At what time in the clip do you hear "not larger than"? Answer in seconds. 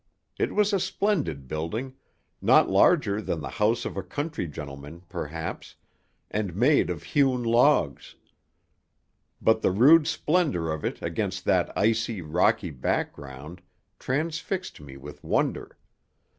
2.41-3.39